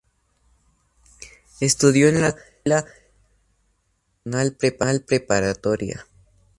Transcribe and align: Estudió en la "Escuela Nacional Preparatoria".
Estudió 1.59 2.07
en 2.09 2.21
la 2.21 2.27
"Escuela 2.29 2.85
Nacional 4.25 5.05
Preparatoria". 5.05 6.07